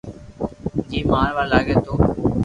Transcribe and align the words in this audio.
جيم 0.89 1.07
ماروا 1.11 1.45
لاگي 1.51 1.75
تو 1.85 1.93